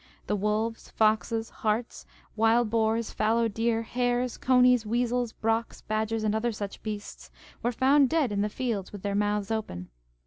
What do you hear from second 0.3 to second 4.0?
wolves, foxes, harts, wild boars, fallow deer,